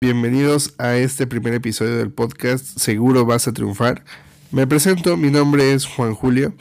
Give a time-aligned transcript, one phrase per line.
[0.00, 4.04] Bienvenidos a este primer episodio del podcast Seguro vas a triunfar.
[4.50, 6.54] Me presento, mi nombre es Juan Julio.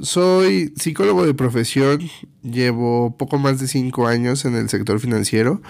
[0.00, 2.00] Soy psicólogo de profesión,
[2.42, 5.62] llevo poco más de cinco años en el sector financiero.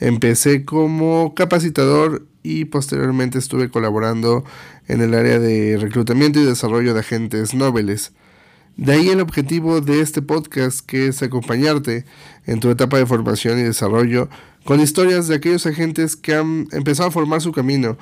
[0.00, 4.44] Empecé como capacitador y posteriormente estuve colaborando
[4.86, 8.12] en el área de reclutamiento y desarrollo de agentes nobles.
[8.76, 12.04] De ahí el objetivo de este podcast que es acompañarte
[12.44, 14.28] en tu etapa de formación y desarrollo
[14.64, 17.96] con historias de aquellos agentes que han empezado a formar su camino,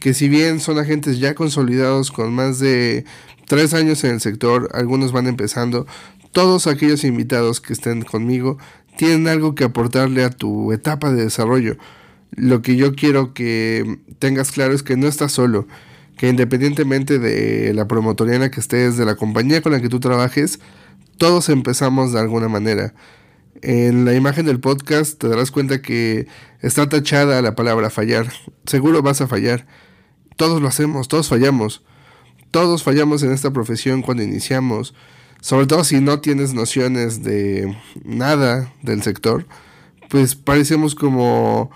[0.00, 3.04] que si bien son agentes ya consolidados con más de
[3.46, 5.86] tres años en el sector, algunos van empezando,
[6.32, 8.56] todos aquellos invitados que estén conmigo
[8.96, 11.76] tienen algo que aportarle a tu etapa de desarrollo.
[12.30, 15.66] Lo que yo quiero que tengas claro es que no estás solo,
[16.16, 19.88] que independientemente de la promotoría en la que estés, de la compañía con la que
[19.88, 20.58] tú trabajes,
[21.18, 22.94] todos empezamos de alguna manera.
[23.62, 26.26] En la imagen del podcast te darás cuenta que
[26.60, 28.30] está tachada la palabra fallar.
[28.66, 29.66] Seguro vas a fallar.
[30.36, 31.82] Todos lo hacemos, todos fallamos.
[32.50, 34.94] Todos fallamos en esta profesión cuando iniciamos.
[35.40, 39.46] Sobre todo si no tienes nociones de nada del sector,
[40.08, 41.70] pues parecemos como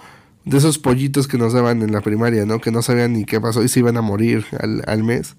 [0.44, 2.60] de esos pollitos que nos daban en la primaria, ¿no?
[2.60, 5.36] Que no sabían ni qué pasó y se iban a morir al, al mes.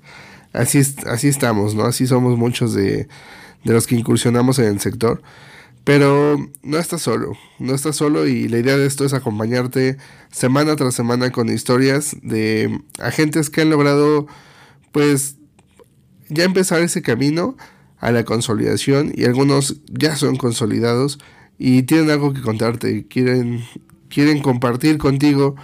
[0.54, 1.84] Así, así estamos, ¿no?
[1.84, 3.08] Así somos muchos de,
[3.64, 5.22] de los que incursionamos en el sector.
[5.84, 9.98] Pero no estás solo, no estás solo y la idea de esto es acompañarte
[10.32, 14.28] semana tras semana con historias de agentes que han logrado
[14.92, 15.38] pues
[16.30, 17.58] ya empezar ese camino
[18.00, 21.18] a la consolidación y algunos ya son consolidados
[21.58, 23.64] y tienen algo que contarte, quieren
[24.12, 25.56] quieren compartir contigo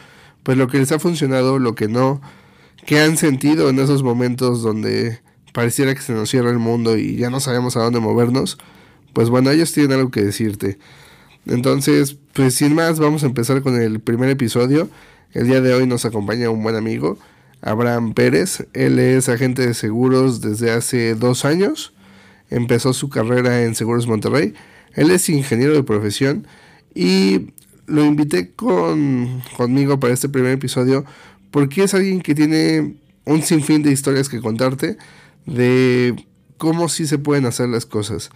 [0.43, 2.21] pues lo que les ha funcionado, lo que no,
[2.85, 5.19] qué han sentido en esos momentos donde
[5.53, 8.57] pareciera que se nos cierra el mundo y ya no sabemos a dónde movernos,
[9.11, 10.79] pues bueno, ellos tienen algo que decirte.
[11.45, 14.89] Entonces, pues sin más, vamos a empezar con el primer episodio.
[15.33, 17.17] El día de hoy nos acompaña un buen amigo,
[17.61, 18.67] Abraham Pérez.
[18.73, 21.93] Él es agente de seguros desde hace dos años.
[22.49, 24.53] Empezó su carrera en Seguros Monterrey.
[24.93, 26.47] Él es ingeniero de profesión
[26.93, 27.53] y
[27.87, 31.05] lo invité con, conmigo para este primer episodio
[31.51, 34.97] porque es alguien que tiene un sinfín de historias que contarte
[35.45, 36.15] de
[36.57, 38.29] cómo sí se pueden hacer las cosas.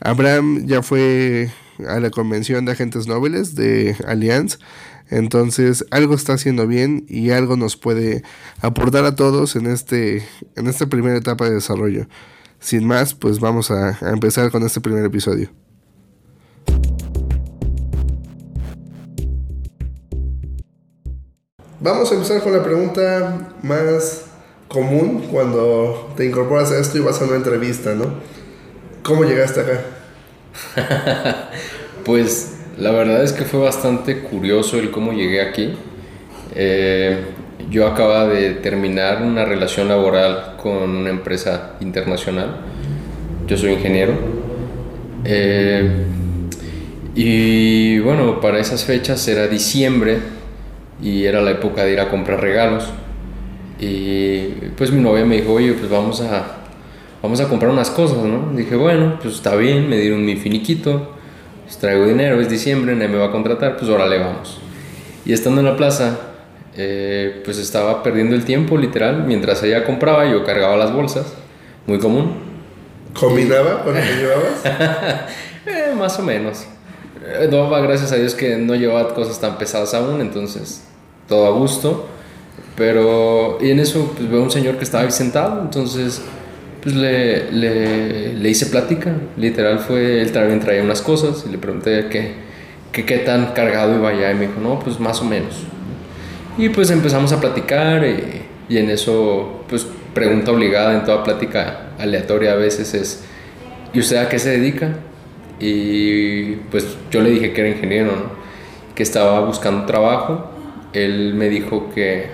[0.00, 1.50] Abraham ya fue
[1.86, 4.58] a la convención de agentes nobles de Allianz,
[5.08, 8.22] entonces algo está haciendo bien y algo nos puede
[8.60, 10.26] aportar a todos en, este,
[10.56, 12.08] en esta primera etapa de desarrollo.
[12.58, 15.50] Sin más, pues vamos a empezar con este primer episodio.
[21.78, 24.24] Vamos a empezar con la pregunta más
[24.66, 28.14] común cuando te incorporas a esto y vas a una entrevista, ¿no?
[29.02, 29.80] ¿Cómo llegaste acá?
[32.06, 35.74] pues la verdad es que fue bastante curioso el cómo llegué aquí.
[36.54, 37.18] Eh,
[37.68, 42.56] yo acababa de terminar una relación laboral con una empresa internacional.
[43.46, 44.14] Yo soy ingeniero.
[45.26, 46.06] Eh,
[47.14, 50.35] y bueno, para esas fechas era diciembre
[51.02, 52.88] y era la época de ir a comprar regalos.
[53.78, 54.46] Y
[54.76, 56.56] pues mi novia me dijo, oye, pues vamos a,
[57.22, 58.52] vamos a comprar unas cosas, ¿no?
[58.54, 61.14] Dije, bueno, pues está bien, me dieron mi finiquito,
[61.64, 64.60] pues traigo dinero, es diciembre, nadie me va a contratar, pues órale, vamos.
[65.26, 66.18] Y estando en la plaza,
[66.76, 71.34] eh, pues estaba perdiendo el tiempo, literal, mientras ella compraba, yo cargaba las bolsas,
[71.86, 72.34] muy común.
[73.18, 74.64] ¿Combinaba con lo que llevabas?
[75.66, 76.66] eh, más o menos.
[77.26, 80.84] Eh, no, gracias a Dios que no llevaba cosas tan pesadas aún, entonces
[81.28, 82.06] todo a gusto.
[82.76, 86.20] Pero, y en eso, pues veo un señor que estaba ahí sentado, entonces,
[86.82, 89.14] pues le, le, le hice plática.
[89.36, 92.34] Literal fue, él también traía unas cosas y le pregunté qué,
[92.92, 95.62] qué, tan cargado iba allá y me dijo, no, pues más o menos.
[96.58, 101.90] Y pues empezamos a platicar y, y en eso, pues pregunta obligada en toda plática
[101.98, 103.24] aleatoria a veces es,
[103.92, 104.96] ¿y usted a qué se dedica?
[105.58, 108.12] Y pues yo le dije que era ingeniero,
[108.94, 110.50] que estaba buscando trabajo.
[110.92, 112.26] Él me dijo que,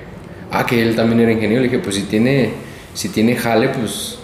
[0.51, 1.63] ah, que él también era ingeniero.
[1.63, 2.51] Le dije, pues si tiene,
[2.95, 4.19] si tiene jale, pues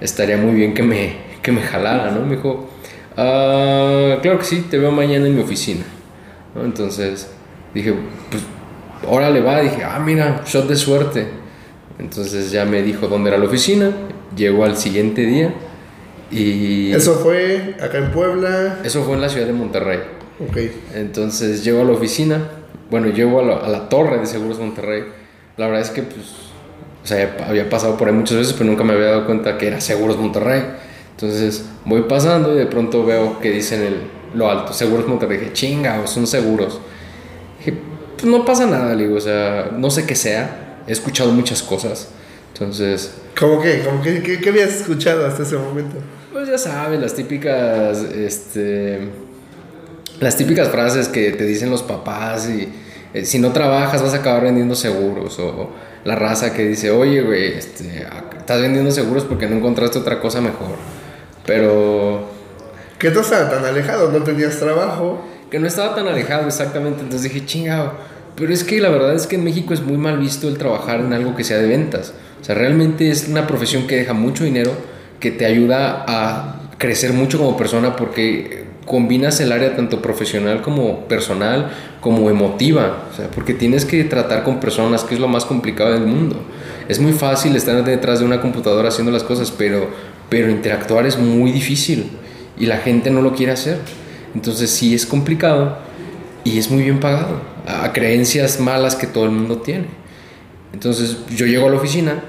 [0.00, 2.26] estaría muy bien que me, que me jalara, ¿no?
[2.26, 2.68] Me dijo,
[3.16, 5.84] ah, claro que sí, te veo mañana en mi oficina.
[6.62, 7.30] Entonces
[7.74, 7.94] dije,
[8.30, 8.42] pues
[9.08, 9.60] órale va.
[9.60, 11.26] Dije, ah, mira, shot de suerte.
[11.98, 13.90] Entonces ya me dijo dónde era la oficina.
[14.36, 15.54] Llegó al siguiente día
[16.32, 18.80] y ¿Eso fue acá en Puebla?
[18.84, 19.98] Eso fue en la ciudad de Monterrey.
[20.40, 20.56] Ok.
[20.94, 22.48] Entonces llego a la oficina,
[22.90, 25.04] bueno, llego a la, torre de Seguros Monterrey.
[25.56, 26.26] La verdad es que, pues,
[27.02, 29.68] o sea, había pasado por ahí muchas veces, pero nunca me había dado cuenta que
[29.68, 30.62] era Seguros Monterrey.
[31.10, 33.96] Entonces voy pasando y de pronto veo que dicen el,
[34.34, 35.38] lo alto, Seguros Monterrey.
[35.38, 36.80] Dije, chinga, son seguros.
[37.58, 37.78] Dije,
[38.16, 40.80] pues no pasa nada, digo, o sea, no sé qué sea.
[40.86, 42.08] He escuchado muchas cosas.
[42.52, 43.14] Entonces.
[43.38, 43.82] ¿Cómo qué?
[43.84, 45.96] ¿Cómo qué, qué, habías escuchado hasta ese momento?
[46.42, 48.02] Pues ya sabes, las típicas.
[48.02, 48.98] Este.
[50.18, 52.68] Las típicas frases que te dicen los papás y.
[53.14, 55.38] Eh, si no trabajas vas a acabar vendiendo seguros.
[55.38, 55.70] O
[56.02, 60.40] la raza que dice, oye, güey, este, estás vendiendo seguros porque no encontraste otra cosa
[60.40, 60.74] mejor.
[61.46, 62.26] Pero
[62.98, 65.24] que no estaba tan alejado, no tenías trabajo.
[65.48, 67.02] Que no estaba tan alejado, exactamente.
[67.02, 67.92] Entonces dije, chingado.
[68.34, 70.98] Pero es que la verdad es que en México es muy mal visto el trabajar
[70.98, 72.12] en algo que sea de ventas.
[72.40, 74.72] O sea, realmente es una profesión que deja mucho dinero,
[75.22, 81.06] que te ayuda a crecer mucho como persona porque combinas el área tanto profesional como
[81.06, 81.70] personal,
[82.00, 83.04] como emotiva.
[83.12, 86.42] O sea, porque tienes que tratar con personas, que es lo más complicado del mundo.
[86.88, 89.88] Es muy fácil estar detrás de una computadora haciendo las cosas, pero,
[90.28, 92.10] pero interactuar es muy difícil
[92.58, 93.78] y la gente no lo quiere hacer.
[94.34, 95.78] Entonces sí es complicado
[96.42, 99.86] y es muy bien pagado a creencias malas que todo el mundo tiene.
[100.72, 102.24] Entonces yo llego a la oficina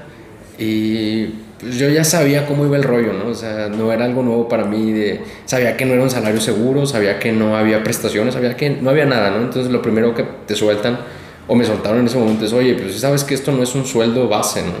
[0.60, 3.28] y pues, yo ya sabía cómo iba el rollo, ¿no?
[3.30, 6.40] O sea, no era algo nuevo para mí, de, sabía que no era un salario
[6.40, 9.38] seguro, sabía que no había prestaciones, sabía que no había nada, ¿no?
[9.38, 10.98] Entonces lo primero que te sueltan,
[11.46, 13.74] o me soltaron en ese momento, es, oye, pues si sabes que esto no es
[13.74, 14.72] un sueldo base, ¿no?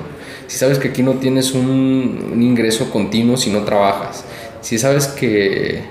[0.46, 4.24] Si sabes que aquí no tienes un, un ingreso continuo si no trabajas
[4.64, 5.82] si sabes que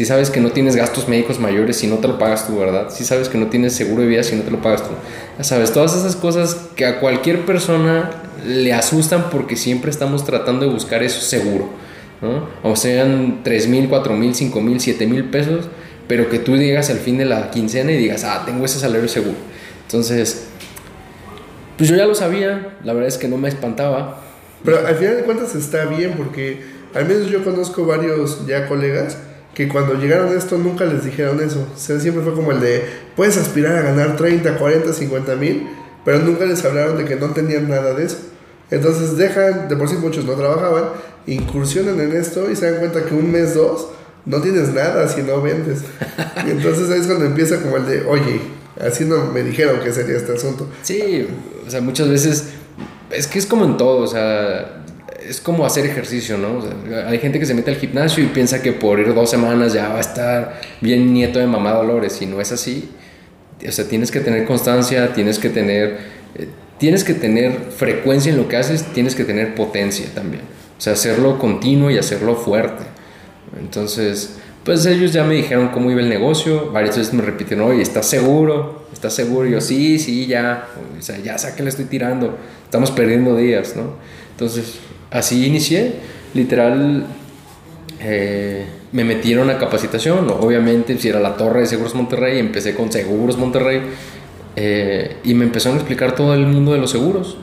[0.00, 2.88] si sabes que no tienes gastos médicos mayores si no te lo pagas tú, ¿verdad?
[2.88, 4.94] Si sabes que no tienes seguro de vida si no te lo pagas tú.
[5.44, 8.10] Sabes, todas esas cosas que a cualquier persona
[8.46, 11.68] le asustan porque siempre estamos tratando de buscar eso seguro,
[12.22, 12.48] ¿no?
[12.62, 15.68] O sean 3 mil, 4 mil, 5 mil, 7 mil pesos,
[16.08, 19.06] pero que tú digas al fin de la quincena y digas, ah, tengo ese salario
[19.06, 19.36] seguro.
[19.82, 20.46] Entonces,
[21.76, 24.22] pues yo ya lo sabía, la verdad es que no me espantaba.
[24.64, 26.62] Pero al final de cuentas está bien porque
[26.94, 29.18] al menos yo conozco varios ya colegas
[29.54, 31.66] que cuando llegaron a esto nunca les dijeron eso.
[31.74, 32.84] O sea, siempre fue como el de,
[33.16, 35.68] puedes aspirar a ganar 30, 40, 50 mil,
[36.04, 38.18] pero nunca les hablaron de que no tenían nada de eso.
[38.70, 40.84] Entonces dejan, de por sí muchos no trabajaban,
[41.26, 43.88] incursionan en esto y se dan cuenta que un mes, dos,
[44.24, 45.80] no tienes nada si no vendes.
[46.46, 48.40] Y entonces ahí es cuando empieza como el de, oye,
[48.80, 50.68] así no me dijeron que sería este asunto.
[50.82, 51.28] Sí,
[51.66, 52.44] o sea, muchas veces,
[53.10, 54.79] es que es como en todo, o sea,
[55.30, 56.60] es como hacer ejercicio, ¿no?
[57.06, 59.88] hay gente que se mete al gimnasio y piensa que por ir dos semanas ya
[59.88, 62.90] va a estar bien nieto de mamá Dolores y no es así.
[63.64, 65.98] O sea, tienes que tener constancia, tienes que tener,
[66.34, 66.48] eh,
[66.78, 70.42] tienes que tener frecuencia en lo que haces, tienes que tener potencia también.
[70.76, 72.82] O sea, hacerlo continuo y hacerlo fuerte.
[73.56, 74.34] Entonces,
[74.64, 78.06] pues ellos ya me dijeron cómo iba el negocio, varias veces me repitieron, oye, ¿estás
[78.06, 78.84] seguro?
[78.92, 79.46] ¿Estás seguro?
[79.46, 80.66] Y yo, sí, sí, ya,
[80.98, 83.94] o sea, ya sé que le estoy tirando, estamos perdiendo días, ¿no?
[84.32, 84.80] Entonces,
[85.10, 85.94] así inicié,
[86.34, 87.06] literal,
[88.00, 92.90] eh, me metieron a capacitación, obviamente si era la torre de Seguros Monterrey, empecé con
[92.90, 93.82] Seguros Monterrey
[94.56, 97.36] eh, y me empezaron a explicar todo el mundo de los seguros.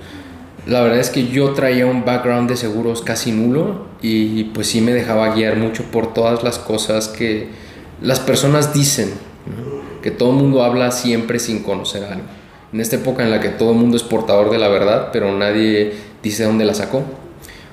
[0.66, 4.82] La verdad es que yo traía un background de seguros casi nulo y pues sí
[4.82, 7.48] me dejaba guiar mucho por todas las cosas que
[8.02, 9.12] las personas dicen,
[10.02, 12.26] que todo el mundo habla siempre sin conocer algo.
[12.74, 15.32] En esta época en la que todo el mundo es portador de la verdad, pero
[15.38, 17.04] nadie dice dónde la sacó.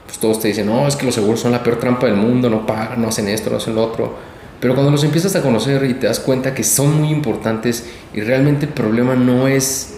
[0.07, 2.49] Pues, todos te dicen, no, es que los seguros son la peor trampa del mundo,
[2.49, 4.15] no pagan, no hacen esto, no hacen lo otro.
[4.61, 8.21] Pero cuando los empiezas a conocer y te das cuenta que son muy importantes y
[8.21, 9.95] realmente el problema no es,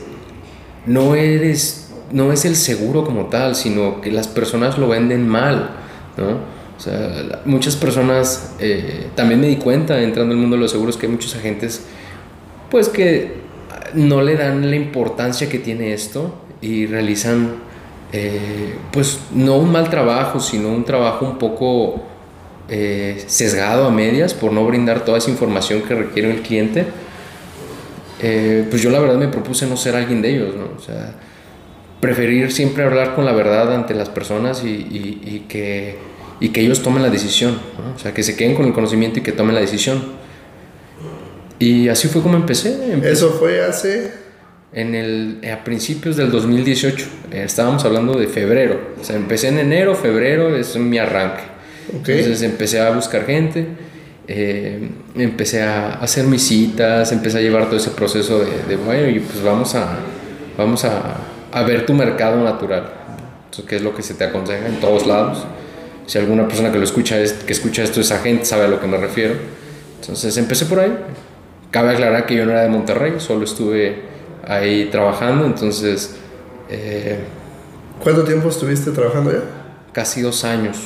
[0.87, 5.71] no eres, no es el seguro como tal, sino que las personas lo venden mal,
[6.17, 6.57] ¿no?
[6.77, 10.73] O sea, muchas personas, eh, también me di cuenta entrando en el mundo de los
[10.73, 11.83] seguros que hay muchos agentes,
[12.71, 13.35] pues que
[13.95, 17.55] no le dan la importancia que tiene esto y realizan
[18.13, 22.03] eh, pues no un mal trabajo, sino un trabajo un poco
[22.69, 26.87] eh, sesgado a medias por no brindar toda esa información que requiere el cliente,
[28.21, 30.69] eh, pues yo la verdad me propuse no ser alguien de ellos, ¿no?
[30.77, 31.15] O sea,
[32.01, 35.97] preferir siempre hablar con la verdad ante las personas y, y, que,
[36.41, 37.59] y que ellos tomen la decisión,
[37.95, 40.03] o sea, que se queden con el conocimiento y que tomen la decisión.
[41.59, 42.93] Y así fue como empecé.
[42.93, 43.13] empecé.
[43.13, 44.26] Eso fue hace
[44.73, 47.07] en el, a principios del 2018.
[47.33, 48.81] Eh, estábamos hablando de febrero.
[49.01, 51.43] O sea, empecé en enero, febrero, es mi arranque.
[51.93, 53.67] Entonces empecé a buscar gente,
[54.27, 59.09] eh, empecé a hacer mis citas, empecé a llevar todo ese proceso de, de bueno,
[59.09, 59.99] y pues vamos a,
[60.59, 61.19] vamos a,
[61.53, 62.93] a ver tu mercado natural.
[63.45, 65.45] Entonces, ¿qué es lo que se te aconseja en todos lados?
[66.07, 68.81] Si alguna persona que lo escucha, es, que escucha esto es agente, sabe a lo
[68.81, 69.35] que me refiero.
[70.01, 70.93] Entonces empecé por ahí.
[71.71, 74.16] Cabe aclarar que yo no era de Monterrey, solo estuve
[74.47, 76.17] ahí trabajando, entonces...
[76.69, 77.21] Eh,
[78.03, 79.41] ¿Cuánto tiempo estuviste trabajando ya?
[79.93, 80.77] Casi dos años.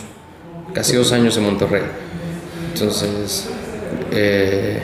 [0.72, 1.82] casi dos años en Monterrey.
[2.72, 3.48] Entonces,
[4.12, 4.82] eh,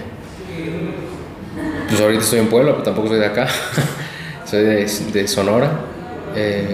[1.88, 3.46] pues ahorita estoy en Puebla, pero tampoco soy de acá.
[4.44, 5.70] soy de, de Sonora.
[6.34, 6.66] Eh,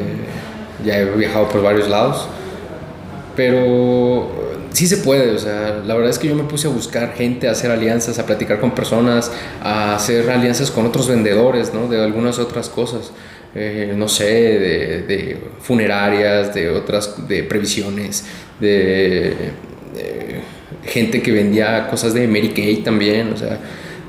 [0.84, 2.28] ya he viajado por varios lados.
[3.36, 4.41] Pero
[4.72, 7.48] sí se puede, o sea, la verdad es que yo me puse a buscar gente,
[7.48, 11.88] a hacer alianzas, a platicar con personas, a hacer alianzas con otros vendedores, ¿no?
[11.88, 13.12] De algunas otras cosas.
[13.54, 18.24] Eh, no sé, de, de, funerarias, de otras, de previsiones,
[18.58, 19.36] de,
[19.94, 20.40] de,
[20.84, 23.58] gente que vendía cosas de Mary Kay también, o sea,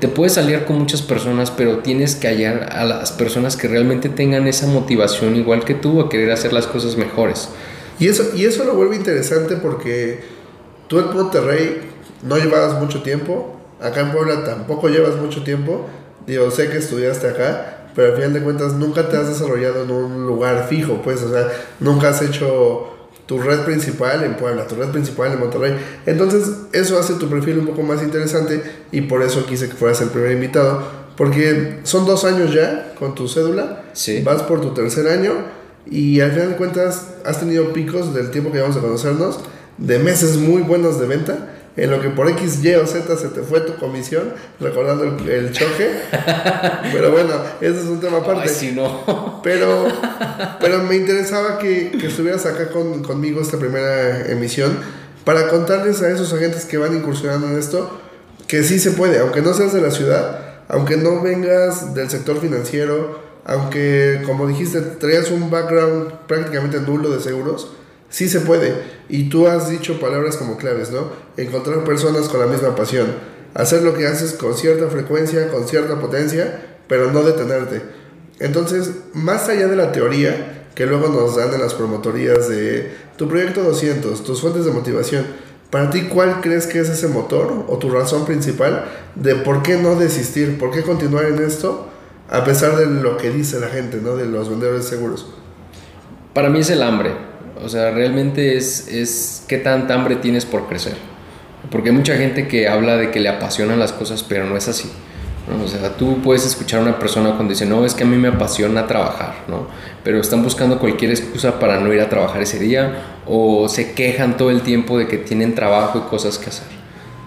[0.00, 4.08] te puedes aliar con muchas personas, pero tienes que hallar a las personas que realmente
[4.08, 7.50] tengan esa motivación igual que tú a querer hacer las cosas mejores.
[8.00, 10.20] Y eso, y eso lo vuelve interesante porque
[10.94, 11.80] tú en Monterrey
[12.22, 15.86] no llevabas mucho tiempo, acá en Puebla tampoco llevas mucho tiempo,
[16.26, 19.90] digo, sé que estudiaste acá, pero al final de cuentas nunca te has desarrollado en
[19.90, 21.48] un lugar fijo, pues, o sea,
[21.80, 22.90] nunca has hecho
[23.26, 25.74] tu red principal en Puebla, tu red principal en Monterrey.
[26.04, 30.00] Entonces, eso hace tu perfil un poco más interesante y por eso quise que fueras
[30.00, 30.82] el primer invitado,
[31.16, 34.22] porque son dos años ya con tu cédula, Sí.
[34.22, 35.32] vas por tu tercer año
[35.86, 39.40] y al final de cuentas has tenido picos del tiempo que llevamos a conocernos,
[39.78, 43.28] de meses muy buenos de venta, en lo que por X, Y o Z se
[43.28, 45.90] te fue tu comisión, recordando el, el choque.
[46.92, 48.48] pero bueno, ese es un tema aparte.
[48.48, 49.40] Ay, si no.
[49.42, 49.86] Pero,
[50.60, 54.78] pero me interesaba que, que estuvieras acá con, conmigo esta primera emisión
[55.24, 58.00] para contarles a esos agentes que van incursionando en esto
[58.46, 62.40] que sí se puede, aunque no seas de la ciudad, aunque no vengas del sector
[62.40, 67.70] financiero, aunque como dijiste traías un background prácticamente nulo de seguros,
[68.14, 68.72] sí se puede.
[69.08, 71.08] Y tú has dicho palabras como claves, ¿no?
[71.36, 73.08] Encontrar personas con la misma pasión,
[73.54, 77.82] hacer lo que haces con cierta frecuencia, con cierta potencia, pero no detenerte.
[78.38, 83.28] Entonces, más allá de la teoría que luego nos dan en las promotorías de tu
[83.28, 85.26] proyecto 200, tus fuentes de motivación,
[85.70, 88.84] para ti, ¿cuál crees que es ese motor o tu razón principal
[89.16, 91.88] de por qué no desistir, por qué continuar en esto
[92.30, 94.14] a pesar de lo que dice la gente, ¿no?
[94.14, 95.26] De los vendedores de seguros.
[96.32, 97.33] Para mí es el hambre.
[97.62, 100.94] O sea, realmente es, es qué tanta hambre tienes por crecer.
[101.70, 104.68] Porque hay mucha gente que habla de que le apasionan las cosas, pero no es
[104.68, 104.90] así.
[105.48, 105.64] ¿no?
[105.64, 108.16] O sea, tú puedes escuchar a una persona cuando dice, no, es que a mí
[108.16, 109.66] me apasiona trabajar, ¿no?
[110.02, 114.36] Pero están buscando cualquier excusa para no ir a trabajar ese día o se quejan
[114.36, 116.66] todo el tiempo de que tienen trabajo y cosas que hacer,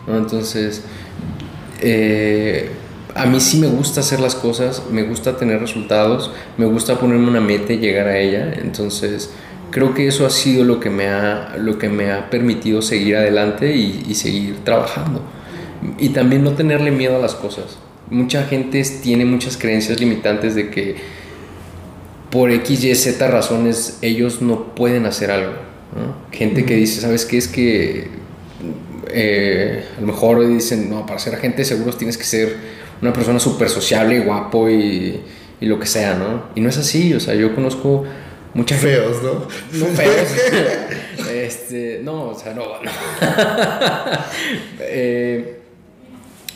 [0.07, 0.17] ¿no?
[0.17, 0.83] Entonces,
[1.81, 2.71] eh,
[3.13, 7.29] a mí sí me gusta hacer las cosas, me gusta tener resultados, me gusta ponerme
[7.29, 9.31] una meta y llegar a ella, entonces
[9.77, 13.15] creo que eso ha sido lo que me ha, lo que me ha permitido seguir
[13.15, 15.21] adelante y, y seguir trabajando.
[15.99, 17.77] Y también no tenerle miedo a las cosas.
[18.09, 20.95] Mucha gente tiene muchas creencias limitantes de que
[22.31, 25.51] por X, Y, Z razones ellos no pueden hacer algo.
[25.95, 26.35] ¿no?
[26.35, 27.37] Gente que dice, ¿sabes qué?
[27.37, 28.07] Es que
[29.11, 32.55] eh, a lo mejor dicen, no, para ser agente de seguros tienes que ser
[32.99, 35.21] una persona súper sociable, guapo y,
[35.61, 36.45] y, lo que sea, ¿no?
[36.55, 38.05] Y no es así, o sea, yo conozco
[38.57, 39.47] mucha feos, ¿no?
[39.79, 40.29] No feos.
[41.31, 42.63] este, no, o sea, no.
[42.81, 42.91] no.
[44.79, 45.59] eh,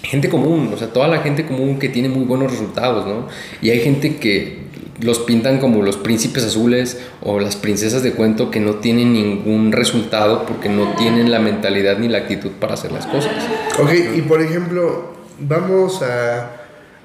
[0.01, 3.27] gente común, o sea, toda la gente común que tiene muy buenos resultados, ¿no?
[3.62, 4.62] Y hay gente que
[5.00, 9.72] los pintan como los príncipes azules o las princesas de cuento que no tienen ningún
[9.72, 13.31] resultado porque no tienen la mentalidad ni la actitud para hacer las cosas.
[13.79, 16.51] Ok, y por ejemplo, vamos a,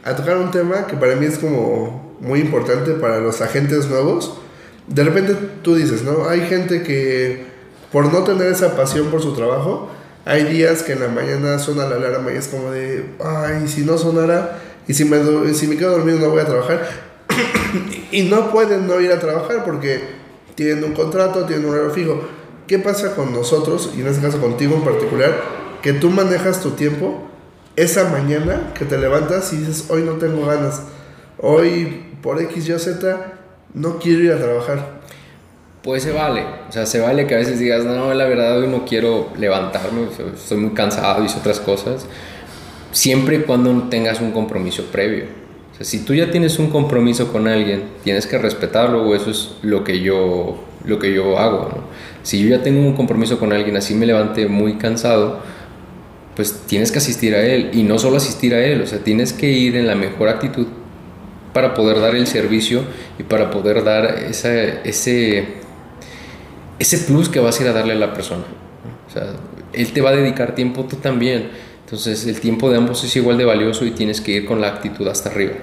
[0.05, 4.39] a tocar un tema que para mí es como muy importante para los agentes nuevos.
[4.87, 6.29] De repente tú dices, ¿no?
[6.29, 7.45] Hay gente que
[7.93, 9.91] por no tener esa pasión por su trabajo,
[10.25, 13.85] hay días que en la mañana suena la alarma y es como de, ay, si
[13.85, 16.89] no sonara y si me, si me quedo dormido no voy a trabajar.
[18.11, 20.01] y no pueden no ir a trabajar porque
[20.55, 22.21] tienen un contrato, tienen un horario fijo.
[22.67, 25.33] ¿Qué pasa con nosotros, y en este caso contigo en particular,
[25.83, 27.29] que tú manejas tu tiempo
[27.77, 30.83] esa mañana que te levantas y dices, hoy no tengo ganas,
[31.39, 33.36] hoy por X, Y, Z
[33.77, 34.97] no quiero ir a trabajar?
[35.83, 38.67] Pues se vale, o sea, se vale que a veces digas, no, la verdad hoy
[38.67, 40.01] no quiero levantarme,
[40.35, 42.07] estoy muy cansado, hice otras cosas,
[42.91, 45.27] siempre y cuando tengas un compromiso previo.
[45.73, 49.31] O sea, si tú ya tienes un compromiso con alguien, tienes que respetarlo o eso
[49.31, 51.69] es lo que yo, lo que yo hago.
[52.23, 55.41] Si yo ya tengo un compromiso con alguien, así me levante muy cansado,
[56.35, 59.35] pues tienes que asistir a él y no solo asistir a él, o sea, tienes
[59.35, 60.67] que ir en la mejor actitud
[61.57, 62.83] para poder dar el servicio
[63.19, 65.47] y para poder dar esa, ese,
[66.79, 68.45] ese plus que vas a ir a darle a la persona.
[69.09, 69.33] O sea,
[69.73, 71.49] él te va a dedicar tiempo, tú también.
[71.83, 74.69] Entonces el tiempo de ambos es igual de valioso y tienes que ir con la
[74.69, 75.55] actitud hasta arriba.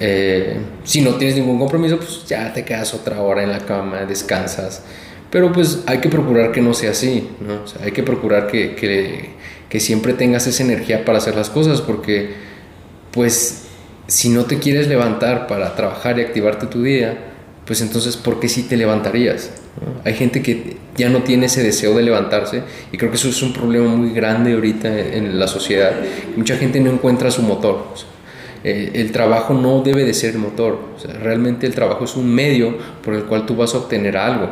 [0.00, 3.98] Eh, si no tienes ningún compromiso, pues ya te quedas otra hora en la cama,
[4.00, 4.82] descansas.
[5.30, 7.60] Pero pues hay que procurar que no sea así, ¿no?
[7.80, 8.74] Hay que procurar que,
[9.68, 12.34] que siempre tengas esa energía para hacer las cosas, porque
[13.12, 13.68] pues
[14.06, 17.18] si no te quieres levantar para trabajar y activarte tu día,
[17.66, 19.50] pues entonces, ¿por qué sí te levantarías?
[20.04, 23.42] Hay gente que ya no tiene ese deseo de levantarse y creo que eso es
[23.42, 25.92] un problema muy grande ahorita en la sociedad.
[26.36, 27.86] Mucha gente no encuentra su motor.
[28.64, 30.78] Eh, el trabajo no debe de ser el motor.
[31.22, 34.50] realmente el trabajo es un medio por el cual tú vas a obtener algo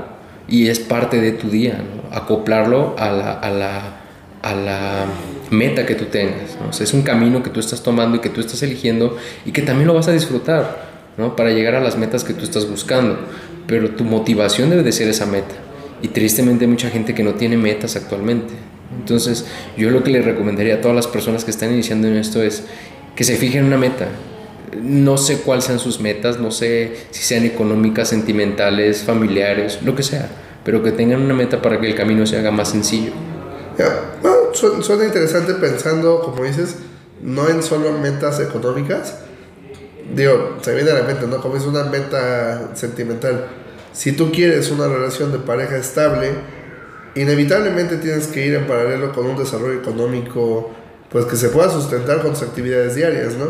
[0.49, 1.80] y es parte de tu día,
[2.11, 4.00] acoplarlo a la, a, la,
[4.42, 5.04] a la,
[5.50, 6.80] meta que tú tengas.
[6.80, 9.88] es un camino que tú estás tomando y que tú estás eligiendo y que también
[9.88, 11.37] lo vas a disfrutar ¿no?
[11.37, 13.19] para llegar a las metas que tú estás buscando.
[13.66, 15.54] Pero tu motivación debe de ser esa meta.
[16.02, 18.54] Y tristemente hay mucha gente que no tiene metas actualmente.
[18.99, 22.42] Entonces yo lo que le recomendaría a todas las personas que están iniciando en esto
[22.42, 22.64] es
[23.14, 24.09] que se fijen una meta.
[24.83, 30.02] No sé cuáles sean sus metas, no sé si sean económicas, sentimentales, familiares, lo que
[30.02, 30.28] sea,
[30.64, 33.12] pero que tengan una meta para que el camino se haga más sencillo.
[34.53, 36.77] Suena interesante pensando, como dices,
[37.23, 39.17] no en solo metas económicas.
[40.15, 41.41] Digo, se viene a la mente, ¿no?
[41.41, 43.47] Como es una meta sentimental.
[43.93, 46.33] Si tú quieres una relación de pareja estable,
[47.15, 50.71] inevitablemente tienes que ir en paralelo con un desarrollo económico
[51.11, 53.47] pues que se pueda sustentar con sus actividades diarias, ¿no?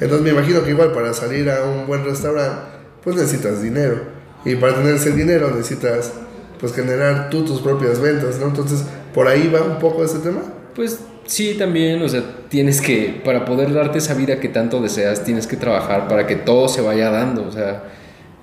[0.00, 2.62] Entonces me imagino que igual para salir a un buen restaurante,
[3.02, 4.00] pues necesitas dinero.
[4.44, 6.12] Y para tener ese dinero necesitas
[6.60, 8.46] pues generar tú tus propias ventas, ¿no?
[8.46, 10.40] Entonces, ¿por ahí va un poco ese tema?
[10.74, 15.24] Pues sí, también, o sea, tienes que, para poder darte esa vida que tanto deseas,
[15.24, 17.84] tienes que trabajar para que todo se vaya dando, o sea,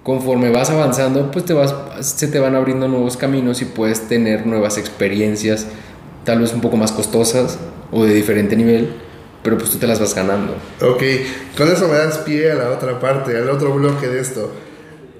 [0.03, 4.45] conforme vas avanzando, pues te vas, se te van abriendo nuevos caminos y puedes tener
[4.45, 5.67] nuevas experiencias,
[6.23, 7.59] tal vez un poco más costosas,
[7.91, 8.89] o de diferente nivel,
[9.43, 10.53] pero pues tú te las vas ganando.
[10.81, 11.03] Ok,
[11.57, 14.51] con eso me das pie a la otra parte, al otro bloque de esto.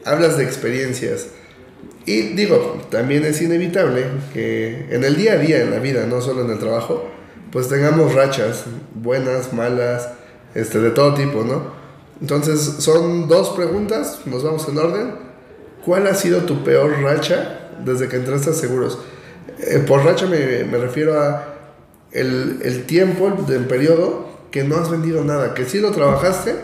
[0.06, 1.28] Hablas de experiencias.
[2.08, 6.22] Y digo, también es inevitable que en el día a día, en la vida, no
[6.22, 7.04] solo en el trabajo,
[7.52, 8.64] pues tengamos rachas,
[8.96, 10.08] buenas, malas,
[10.56, 11.64] este, de todo tipo, ¿no?
[12.22, 15.16] Entonces, son dos preguntas, nos vamos en orden.
[15.84, 19.00] ¿Cuál ha sido tu peor racha desde que entraste a Seguros?
[19.60, 21.56] Eh, por racha me, me refiero a
[22.14, 26.56] el, el tiempo del periodo que no has vendido nada, que sí lo trabajaste,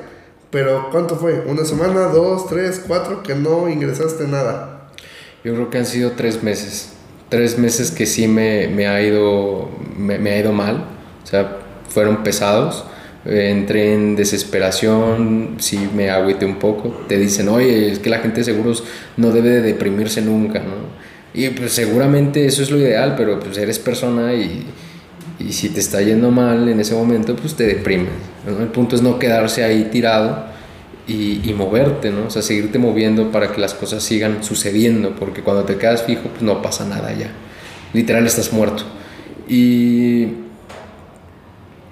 [0.51, 1.43] pero ¿cuánto fue?
[1.47, 4.72] ¿Una semana, dos, tres, cuatro, que no ingresaste nada?
[5.43, 6.93] Yo creo que han sido tres meses.
[7.27, 10.85] Tres meses que sí me, me ha, ido, me, ha ido mal.
[11.23, 11.57] O sea,
[11.89, 12.85] fueron pesados.
[13.25, 16.89] entré en desesperación, sí me agüité un poco.
[17.07, 18.85] Te dicen, oye, es que la gente de seguros
[19.17, 21.03] no debe de deprimirse nunca, ¿no?
[21.33, 24.65] Y pues seguramente eso es lo ideal, pero pues eres persona y,
[25.39, 28.09] y si te está yendo mal en ese momento, pues te deprime.
[28.47, 30.52] El punto es no quedarse ahí tirado
[31.07, 32.27] y, y, moverte, ¿no?
[32.27, 36.29] O sea, seguirte moviendo para que las cosas sigan sucediendo, porque cuando te quedas fijo,
[36.29, 37.31] pues no pasa nada ya.
[37.93, 38.83] Literal estás muerto.
[39.47, 40.43] Y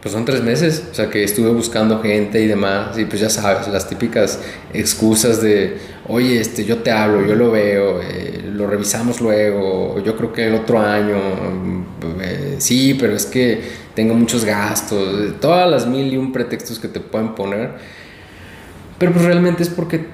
[0.01, 3.29] pues son tres meses, o sea que estuve buscando gente y demás, y pues ya
[3.29, 4.39] sabes, las típicas
[4.73, 10.17] excusas de, oye, este, yo te hablo, yo lo veo, eh, lo revisamos luego, yo
[10.17, 11.17] creo que el otro año,
[12.19, 13.61] eh, sí, pero es que
[13.93, 17.75] tengo muchos gastos, todas las mil y un pretextos que te pueden poner,
[19.01, 20.05] pero pues realmente es porque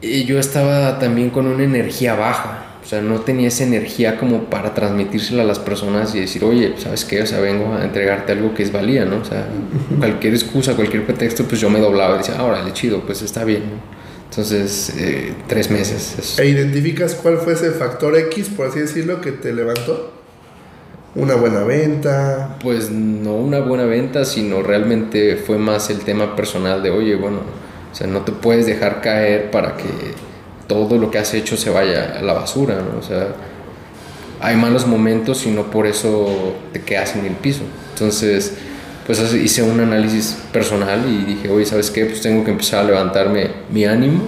[0.00, 4.44] eh, yo estaba también con una energía baja, o sea, no tenía esa energía como
[4.44, 7.20] para transmitírsela a las personas y decir, oye, ¿sabes qué?
[7.20, 9.18] O sea, vengo a entregarte algo que es valía, ¿no?
[9.18, 9.46] O sea,
[9.98, 13.44] cualquier excusa, cualquier pretexto, pues yo me doblaba y decía, ah, órale, chido, pues está
[13.44, 13.92] bien, ¿no?
[14.30, 16.38] Entonces, eh, tres meses.
[16.38, 20.14] ¿E identificas cuál fue ese factor X, por así decirlo, que te levantó?
[21.14, 22.56] ¿Una buena venta?
[22.62, 27.40] Pues no una buena venta, sino realmente fue más el tema personal de, oye, bueno,
[27.92, 29.84] o sea, no te puedes dejar caer para que
[30.66, 32.78] todo lo que has hecho se vaya a la basura.
[32.98, 33.28] O sea,
[34.40, 37.62] hay malos momentos y no por eso te quedas en el piso.
[37.92, 38.54] Entonces,
[39.06, 42.06] pues hice un análisis personal y dije, oye, ¿sabes qué?
[42.06, 44.22] Pues tengo que empezar a levantarme mi ánimo,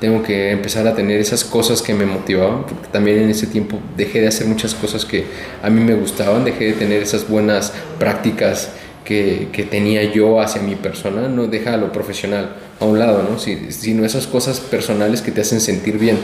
[0.00, 3.78] tengo que empezar a tener esas cosas que me motivaban, porque también en ese tiempo
[3.96, 5.24] dejé de hacer muchas cosas que
[5.62, 8.70] a mí me gustaban, dejé de tener esas buenas prácticas
[9.04, 13.38] que, que tenía yo hacia mi persona, no deja lo profesional a un lado, ¿no?
[13.38, 16.18] sino esas cosas personales que te hacen sentir bien.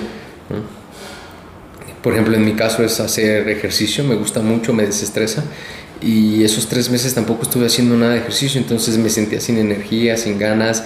[2.02, 5.44] Por ejemplo, en mi caso es hacer ejercicio, me gusta mucho, me desestresa.
[6.00, 10.16] Y esos tres meses tampoco estuve haciendo nada de ejercicio, entonces me sentía sin energía,
[10.16, 10.82] sin ganas,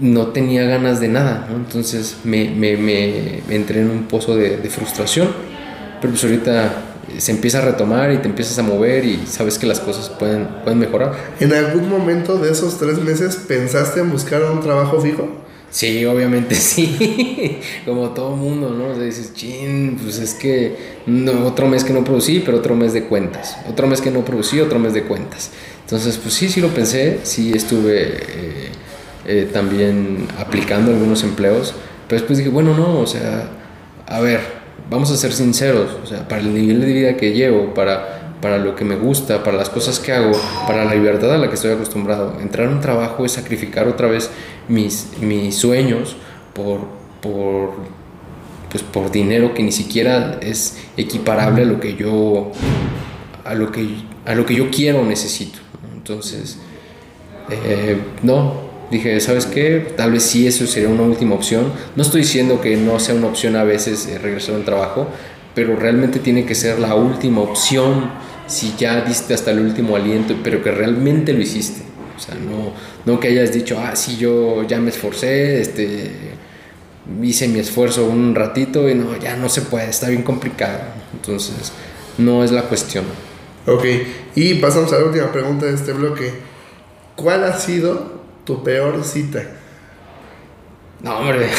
[0.00, 4.70] no tenía ganas de nada, entonces me, me, me, entré en un pozo de, de
[4.70, 5.28] frustración.
[6.00, 6.85] Pero pues ahorita
[7.18, 10.46] se empieza a retomar y te empiezas a mover y sabes que las cosas pueden,
[10.62, 11.12] pueden mejorar.
[11.40, 15.28] ¿En algún momento de esos tres meses pensaste en buscar un trabajo fijo?
[15.70, 17.58] Sí, obviamente sí.
[17.84, 18.92] Como todo mundo, ¿no?
[18.92, 20.76] O sea, dices, chin, pues es que
[21.06, 23.58] no, otro mes que no producí, pero otro mes de cuentas.
[23.68, 25.50] Otro mes que no producí, otro mes de cuentas.
[25.82, 27.20] Entonces, pues sí, sí lo pensé.
[27.24, 28.68] Sí estuve eh,
[29.26, 31.74] eh, también aplicando algunos empleos.
[32.08, 33.50] Pero después dije, bueno, no, o sea,
[34.06, 34.40] a ver,
[34.90, 35.90] vamos a ser sinceros.
[36.02, 39.42] O sea, para el nivel de vida que llevo, para para lo que me gusta,
[39.42, 40.32] para las cosas que hago,
[40.66, 42.38] para la libertad a la que estoy acostumbrado.
[42.40, 44.30] Entrar a un trabajo es sacrificar otra vez
[44.68, 46.16] mis, mis sueños
[46.52, 46.80] por,
[47.20, 47.74] por,
[48.70, 52.52] pues por dinero que ni siquiera es equiparable a lo que yo,
[53.44, 53.88] a lo que,
[54.24, 55.58] a lo que yo quiero o necesito.
[55.94, 56.58] Entonces,
[57.50, 59.94] eh, no, dije, ¿sabes qué?
[59.96, 61.72] Tal vez sí eso sería una última opción.
[61.94, 65.08] No estoy diciendo que no sea una opción a veces eh, regresar a un trabajo,
[65.54, 68.10] pero realmente tiene que ser la última opción
[68.46, 71.82] si ya diste hasta el último aliento, pero que realmente lo hiciste.
[72.16, 72.72] O sea, no,
[73.04, 76.10] no que hayas dicho, ah, sí, yo ya me esforcé, este,
[77.22, 80.80] hice mi esfuerzo un ratito y no, ya no se puede, está bien complicado.
[81.12, 81.72] Entonces,
[82.18, 83.04] no es la cuestión.
[83.66, 83.84] Ok,
[84.36, 86.32] y pasamos a la última pregunta de este bloque.
[87.16, 88.15] ¿Cuál ha sido
[88.46, 89.42] tu peor cita?
[91.02, 91.50] No, hombre.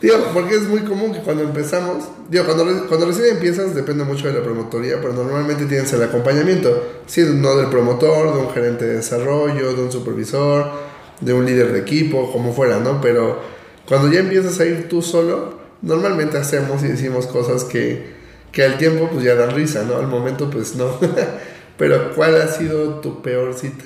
[0.00, 4.26] Digo, porque es muy común que cuando empezamos, digo, cuando, cuando recién empiezas depende mucho
[4.26, 8.84] de la promotoría, pero normalmente tienes el acompañamiento, sí, no del promotor, de un gerente
[8.84, 10.72] de desarrollo, de un supervisor,
[11.20, 13.00] de un líder de equipo, como fuera, ¿no?
[13.00, 13.40] Pero
[13.86, 18.12] cuando ya empiezas a ir tú solo, normalmente hacemos y decimos cosas que,
[18.50, 19.96] que al tiempo pues ya dan risa, ¿no?
[19.96, 20.98] Al momento pues no.
[21.76, 23.84] pero ¿cuál ha sido tu peor cita?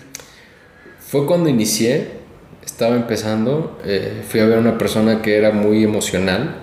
[1.09, 2.17] Fue cuando inicié
[2.65, 6.57] estaba empezando, eh, fui a ver a una persona que era muy emocional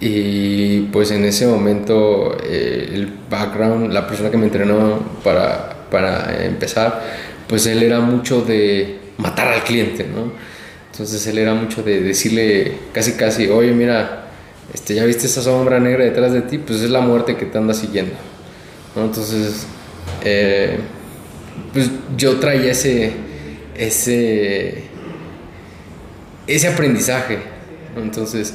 [0.00, 6.44] y pues en ese momento eh, el background, la persona que me entrenó para, para
[6.44, 7.02] empezar,
[7.46, 10.32] pues él era mucho de matar al cliente, ¿no?
[10.90, 14.26] Entonces él era mucho de decirle casi casi, oye mira,
[14.74, 17.56] este, ya viste esa sombra negra detrás de ti, pues es la muerte que te
[17.56, 18.14] anda siguiendo,
[18.96, 19.04] ¿no?
[19.04, 19.66] Entonces,
[20.24, 20.78] eh,
[21.72, 23.27] pues yo traía ese,
[23.78, 24.82] ese,
[26.46, 27.38] ese aprendizaje.
[27.96, 28.54] Entonces,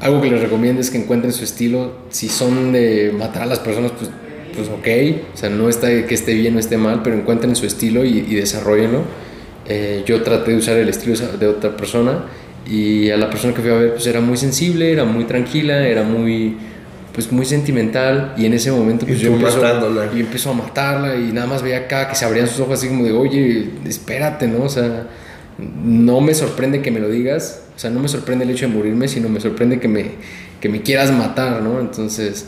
[0.00, 1.96] algo que les recomiendo es que encuentren su estilo.
[2.10, 4.10] Si son de matar a las personas, pues,
[4.54, 5.24] pues ok.
[5.34, 8.18] O sea, no está que esté bien o esté mal, pero encuentren su estilo y,
[8.18, 9.02] y desarrollenlo.
[9.66, 12.24] Eh, yo traté de usar el estilo de otra persona
[12.68, 15.86] y a la persona que fui a ver pues era muy sensible, era muy tranquila,
[15.86, 16.56] era muy
[17.12, 19.60] pues muy sentimental y en ese momento pues yo empiezo,
[20.14, 22.88] y empezó a matarla y nada más veía acá que se abrían sus ojos así
[22.88, 25.06] como de oye espérate no o sea
[25.60, 28.74] no me sorprende que me lo digas, o sea, no me sorprende el hecho de
[28.74, 30.12] morirme, sino me sorprende que me,
[30.60, 31.80] que me quieras matar, ¿no?
[31.80, 32.46] Entonces,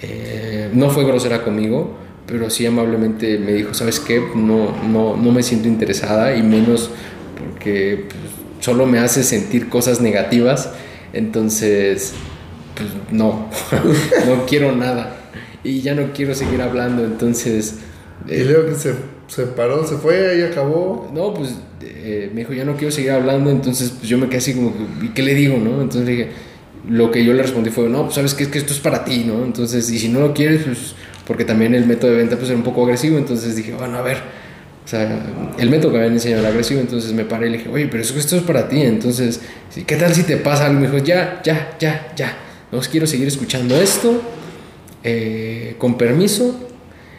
[0.00, 4.22] eh, no fue grosera conmigo, pero sí amablemente me dijo, ¿sabes qué?
[4.34, 6.90] No, no, no me siento interesada y menos
[7.38, 10.70] porque pues, solo me hace sentir cosas negativas,
[11.12, 12.12] entonces,
[12.78, 13.50] pues no,
[14.26, 15.16] no quiero nada
[15.64, 17.80] y ya no quiero seguir hablando, entonces...
[18.26, 18.94] y luego que se,
[19.26, 21.10] se paró, se fue y acabó.
[21.12, 24.38] No, pues eh, me dijo, ya no quiero seguir hablando, entonces pues, yo me quedé
[24.38, 25.82] así como, ¿y qué le digo, no?
[25.82, 26.28] Entonces le dije,
[26.88, 29.04] lo que yo le respondí fue, no, pues sabes que es que esto es para
[29.04, 29.44] ti, ¿no?
[29.44, 30.94] Entonces, y si no lo quieres, pues,
[31.26, 34.02] porque también el método de venta pues era un poco agresivo, entonces dije, bueno, a
[34.02, 34.16] ver,
[34.84, 35.06] o sea,
[35.58, 37.88] el método que me habían enseñado era agresivo, entonces me paré y le dije, oye,
[37.90, 39.42] pero eso, esto es para ti, entonces,
[39.86, 40.80] ¿qué tal si te pasa algo?
[40.80, 42.34] Me dijo, ya, ya, ya, ya,
[42.72, 44.20] no quiero seguir escuchando esto,
[45.04, 46.58] eh, con permiso,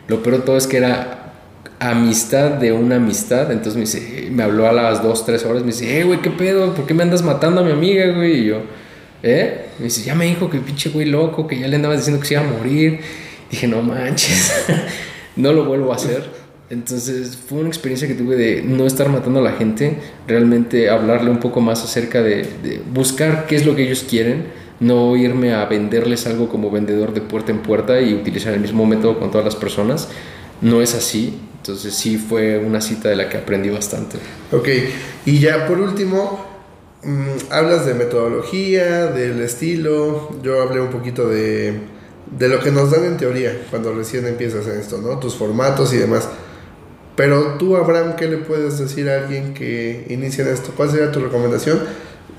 [0.07, 1.19] lo peor de todo es que era
[1.79, 3.51] amistad de una amistad.
[3.51, 6.29] Entonces me dice, me habló a las 2, 3 horas, me dice, eh, güey, ¿qué
[6.29, 6.73] pedo?
[6.73, 8.41] ¿Por qué me andas matando a mi amiga, güey?
[8.41, 8.61] Y yo,
[9.23, 9.67] ¿eh?
[9.79, 12.27] Me dice, ya me dijo que pinche güey loco, que ya le andabas diciendo que
[12.27, 12.99] se iba a morir.
[13.49, 14.65] Dije, no manches,
[15.35, 16.39] no lo vuelvo a hacer.
[16.69, 21.31] Entonces fue una experiencia que tuve de no estar matando a la gente, realmente hablarle
[21.31, 24.45] un poco más acerca de, de buscar qué es lo que ellos quieren,
[24.79, 28.85] no irme a venderles algo como vendedor de puerta en puerta y utilizar el mismo
[28.85, 30.09] método con todas las personas.
[30.61, 34.17] No es así, entonces sí fue una cita de la que aprendí bastante.
[34.51, 34.67] Ok,
[35.25, 36.45] y ya por último,
[37.03, 41.79] mm, hablas de metodología, del estilo, yo hablé un poquito de,
[42.37, 45.19] de lo que nos dan en teoría cuando recién empiezas en esto, ¿no?
[45.19, 46.29] Tus formatos y demás.
[47.15, 50.71] Pero tú, Abraham, ¿qué le puedes decir a alguien que inicia en esto?
[50.75, 51.79] ¿Cuál sería tu recomendación?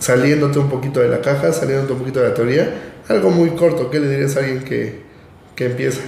[0.00, 2.74] Saliéndote un poquito de la caja, saliéndote un poquito de la teoría.
[3.08, 5.02] Algo muy corto, ¿qué le dirías a alguien que,
[5.54, 6.00] que empieza?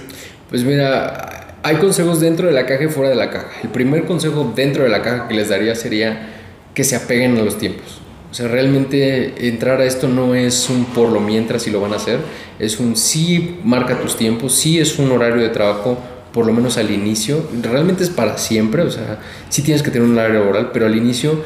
[0.49, 3.47] Pues mira, hay consejos dentro de la caja y fuera de la caja.
[3.63, 6.29] El primer consejo dentro de la caja que les daría sería
[6.73, 8.01] que se apeguen a los tiempos.
[8.33, 11.93] O sea, realmente entrar a esto no es un por lo mientras y lo van
[11.93, 12.17] a hacer,
[12.57, 15.99] es un sí marca tus tiempos, sí es un horario de trabajo,
[16.33, 20.07] por lo menos al inicio, realmente es para siempre, o sea, sí tienes que tener
[20.07, 21.43] un horario laboral, pero al inicio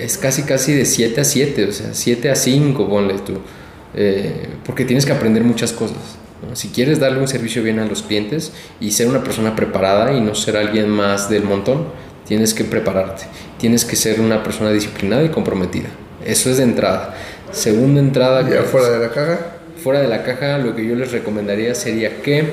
[0.00, 3.34] es casi casi de 7 a 7, o sea, 7 a 5, ponle tú,
[3.94, 5.98] eh, porque tienes que aprender muchas cosas.
[6.54, 10.20] Si quieres darle un servicio bien a los clientes y ser una persona preparada y
[10.20, 11.86] no ser alguien más del montón,
[12.26, 13.24] tienes que prepararte,
[13.58, 15.88] tienes que ser una persona disciplinada y comprometida.
[16.24, 17.14] Eso es de entrada.
[17.50, 18.48] Segunda entrada...
[18.48, 19.38] ¿Ya fuera de la caja?
[19.82, 22.52] Fuera de la caja, lo que yo les recomendaría sería que...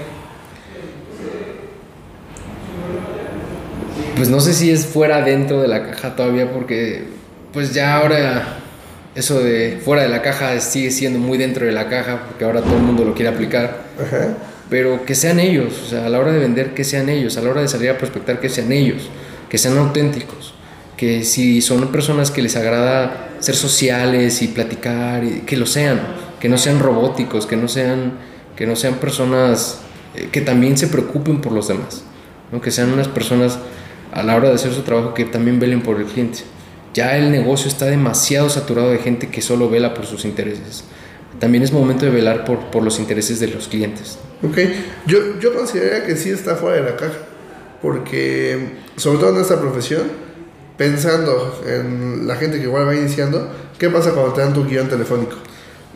[4.16, 7.04] Pues no sé si es fuera dentro de la caja todavía porque
[7.54, 8.60] pues ya ahora
[9.18, 12.62] eso de fuera de la caja sigue siendo muy dentro de la caja, porque ahora
[12.62, 13.84] todo el mundo lo quiere aplicar.
[14.70, 17.42] Pero que sean ellos, o sea, a la hora de vender, que sean ellos, a
[17.42, 19.10] la hora de salir a prospectar, que sean ellos,
[19.50, 20.54] que sean auténticos.
[20.98, 26.00] Que si son personas que les agrada ser sociales y platicar, que lo sean,
[26.40, 28.14] que no sean robóticos, que no sean,
[28.56, 29.80] que no sean personas
[30.16, 32.04] eh, que también se preocupen por los demás,
[32.52, 32.62] ¿no?
[32.62, 33.60] que sean unas personas
[34.12, 36.40] a la hora de hacer su trabajo que también velen por el cliente
[36.98, 40.84] ya el negocio está demasiado saturado de gente que solo vela por sus intereses.
[41.40, 44.18] También es momento de velar por, por los intereses de los clientes.
[44.42, 44.58] Ok,
[45.06, 47.20] yo, yo consideraría que sí está fuera de la caja,
[47.84, 50.06] porque sobre todo en esta profesión,
[50.76, 54.90] pensando en la gente que igual va iniciando, ¿qué pasa cuando te dan tu guion
[54.90, 55.36] telefónico?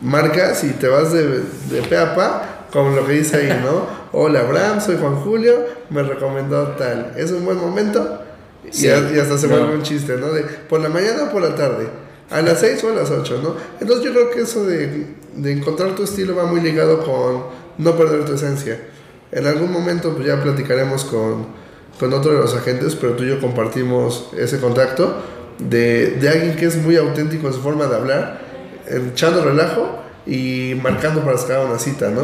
[0.02, 3.88] Marcas y te vas de, de pe a pa, como lo que dice ahí, ¿no?
[4.12, 7.14] Hola, Abraham, soy Juan Julio, me recomendó tal.
[7.16, 8.21] ¿Es un buen momento?
[8.64, 10.32] Y, hasta se vuelve un chiste, ¿no?
[10.32, 11.88] De por la mañana o por la tarde,
[12.30, 13.56] a las 6 o a las 8, ¿no?
[13.80, 17.44] Entonces yo creo que eso de, de encontrar tu estilo va muy ligado con
[17.78, 18.80] no perder tu esencia.
[19.30, 21.46] En algún momento pues ya platicaremos con,
[21.98, 25.16] con otro de los agentes, pero tú y yo compartimos ese contacto
[25.58, 28.40] de, de alguien que es muy auténtico en su forma de hablar,
[28.88, 32.22] echando relajo y marcando para sacar una cita, ¿no?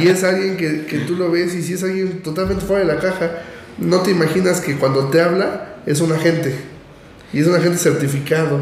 [0.00, 2.94] Y es alguien que, que tú lo ves y si es alguien totalmente fuera de
[2.94, 3.42] la caja,
[3.78, 6.54] no te imaginas que cuando te habla es un agente
[7.32, 8.60] y es un agente certificado,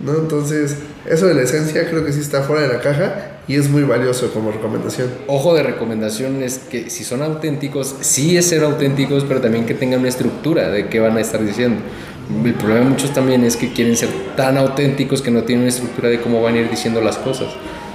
[0.00, 0.14] ¿no?
[0.16, 0.76] Entonces,
[1.06, 3.82] eso de la esencia creo que sí está fuera de la caja y es muy
[3.82, 5.08] valioso como recomendación.
[5.26, 9.74] Ojo de recomendación es que si son auténticos, sí es ser auténticos, pero también que
[9.74, 11.80] tengan una estructura de qué van a estar diciendo.
[12.44, 15.68] El problema de muchos también es que quieren ser tan auténticos que no tienen una
[15.68, 17.48] estructura de cómo van a ir diciendo las cosas.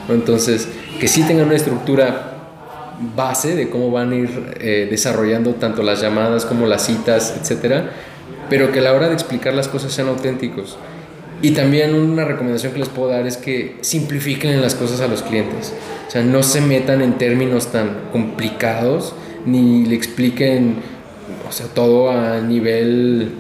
[0.08, 0.68] Entonces,
[1.00, 2.36] que sí tengan una estructura
[3.16, 7.92] base de cómo van a ir eh, desarrollando tanto las llamadas como las citas, etcétera,
[8.50, 10.78] pero que a la hora de explicar las cosas sean auténticos.
[11.42, 15.22] Y también una recomendación que les puedo dar es que simplifiquen las cosas a los
[15.24, 15.74] clientes.
[16.08, 19.14] O sea, no se metan en términos tan complicados
[19.46, 20.76] ni le expliquen,
[21.48, 23.32] o sea, todo a nivel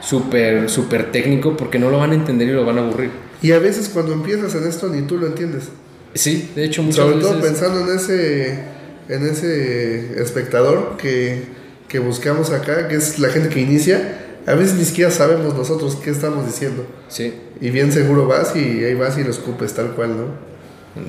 [0.00, 3.10] súper, súper técnico porque no lo van a entender y lo van a aburrir.
[3.40, 5.68] Y a veces cuando empiezas en esto ni tú lo entiendes.
[6.14, 8.64] Sí, de hecho muchas Sobre todo pensando en ese,
[9.08, 11.57] en ese espectador que
[11.88, 15.96] que buscamos acá, que es la gente que inicia, a veces ni siquiera sabemos nosotros
[16.02, 16.86] qué estamos diciendo.
[17.08, 17.34] Sí.
[17.60, 20.24] Y bien seguro vas y ahí vas y lo escupes tal cual, ¿no?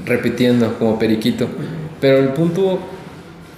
[0.06, 1.48] Repitiendo como periquito.
[2.02, 2.80] Pero el punto,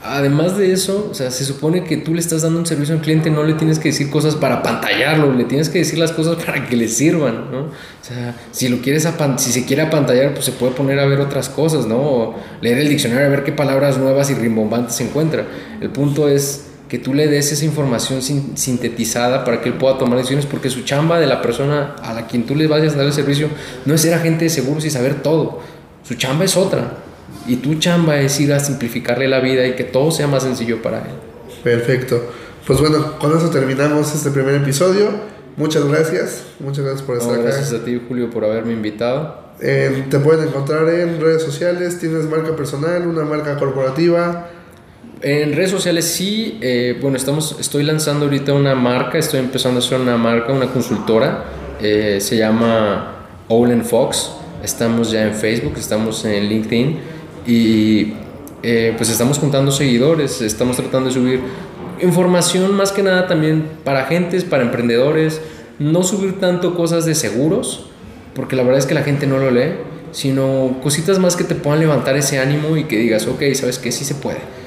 [0.03, 3.01] además de eso, o sea, se supone que tú le estás dando un servicio al
[3.01, 6.36] cliente, no le tienes que decir cosas para pantallarlo, le tienes que decir las cosas
[6.45, 7.62] para que le sirvan, ¿no?
[7.62, 7.71] O
[8.03, 9.07] sea, si lo quieres
[9.38, 11.97] si se quiere apantallar, pues se puede poner a ver otras cosas, ¿no?
[11.97, 15.45] O leer el diccionario a ver qué palabras nuevas y rimbombantes se encuentra.
[15.79, 20.17] El punto es que tú le des esa información sintetizada para que él pueda tomar
[20.17, 23.06] decisiones, porque su chamba de la persona a la quien tú le vayas a dar
[23.06, 23.47] el servicio
[23.86, 25.62] no es ser agente de seguros y saber todo.
[26.04, 26.97] Su chamba es otra.
[27.47, 30.82] Y tu chamba es ir a simplificarle la vida y que todo sea más sencillo
[30.82, 31.13] para él.
[31.63, 32.25] Perfecto.
[32.67, 35.12] Pues bueno, con eso terminamos este primer episodio.
[35.56, 36.43] Muchas gracias.
[36.60, 37.43] Muchas gracias por estar acá.
[37.43, 39.54] Gracias a ti, Julio, por haberme invitado.
[39.62, 41.99] Eh, te pueden encontrar en redes sociales.
[41.99, 44.49] Tienes marca personal, una marca corporativa.
[45.23, 49.84] En redes sociales sí, eh, bueno, estamos, estoy lanzando ahorita una marca, estoy empezando a
[49.84, 51.45] hacer una marca, una consultora,
[51.79, 54.31] eh, se llama Olen Fox,
[54.63, 56.99] estamos ya en Facebook, estamos en LinkedIn
[57.45, 58.13] y
[58.63, 61.39] eh, pues estamos juntando seguidores, estamos tratando de subir
[62.01, 65.39] información más que nada también para agentes, para emprendedores,
[65.77, 67.91] no subir tanto cosas de seguros,
[68.34, 69.73] porque la verdad es que la gente no lo lee,
[70.13, 73.91] sino cositas más que te puedan levantar ese ánimo y que digas, ok, sabes que
[73.91, 74.61] sí se puede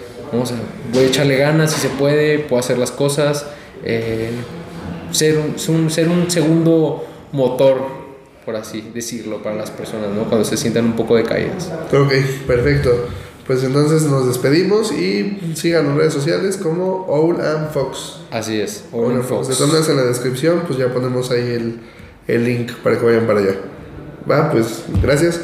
[0.92, 3.46] voy a echarle ganas si se puede, puedo hacer las cosas,
[3.84, 4.30] eh,
[5.10, 7.80] ser, un, ser un segundo motor,
[8.44, 10.24] por así decirlo, para las personas, ¿no?
[10.24, 11.70] Cuando se sientan un poco decaídas.
[11.92, 12.12] Ok,
[12.46, 13.08] perfecto.
[13.46, 18.20] Pues entonces nos despedimos y sigan las redes sociales como Owl and Fox.
[18.30, 19.48] Así es, Owl, and Fox.
[19.48, 19.88] Fox.
[19.88, 21.80] en la descripción, pues ya ponemos ahí el,
[22.26, 23.56] el link para que vayan para allá.
[24.30, 25.40] Va, pues gracias.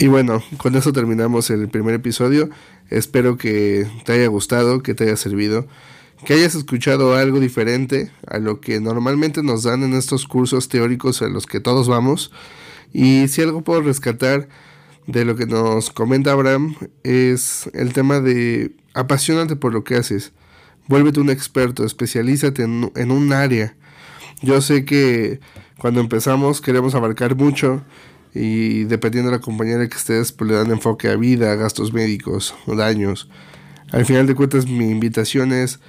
[0.00, 2.50] Y bueno, con eso terminamos el primer episodio.
[2.88, 5.66] Espero que te haya gustado, que te haya servido,
[6.24, 11.20] que hayas escuchado algo diferente a lo que normalmente nos dan en estos cursos teóricos
[11.20, 12.30] a los que todos vamos.
[12.92, 14.48] Y si algo puedo rescatar
[15.08, 20.30] de lo que nos comenta Abraham es el tema de apasionate por lo que haces.
[20.86, 23.74] Vuélvete un experto, especialízate en, en un área.
[24.42, 25.40] Yo sé que
[25.76, 27.82] cuando empezamos queremos abarcar mucho
[28.34, 32.54] y dependiendo de la compañera que estés, pues le dan enfoque a vida, gastos médicos
[32.66, 33.28] daños.
[33.90, 35.80] Al final de cuentas, mi invitación es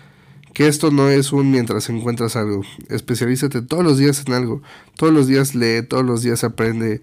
[0.54, 2.64] que esto no es un mientras encuentras algo.
[2.90, 4.62] Especialízate todos los días en algo.
[4.96, 7.02] Todos los días lee, todos los días aprende.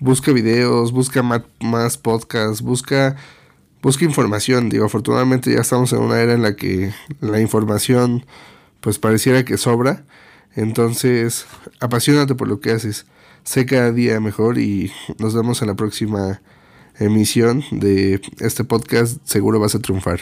[0.00, 3.16] Busca videos, busca más podcasts, busca,
[3.82, 4.68] busca información.
[4.68, 8.24] Digo, afortunadamente ya estamos en una era en la que la información
[8.80, 10.04] pues pareciera que sobra.
[10.54, 11.46] Entonces,
[11.80, 13.06] apasionate por lo que haces
[13.48, 16.42] sé cada día mejor y nos vemos en la próxima
[16.98, 19.26] emisión de este podcast.
[19.26, 20.20] Seguro vas a triunfar.